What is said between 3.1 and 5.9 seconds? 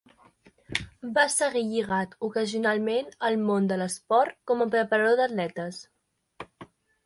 al món de l'esport com a preparador d'atletes.